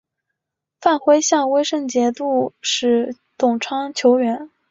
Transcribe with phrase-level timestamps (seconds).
[0.81, 4.49] 范晖向威胜节度使董昌求援。